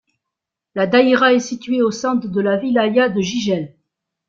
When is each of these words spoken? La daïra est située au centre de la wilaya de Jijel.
La 0.73 0.87
daïra 0.87 1.31
est 1.31 1.39
située 1.39 1.83
au 1.83 1.91
centre 1.91 2.27
de 2.27 2.41
la 2.41 2.57
wilaya 2.57 3.07
de 3.07 3.21
Jijel. 3.21 3.75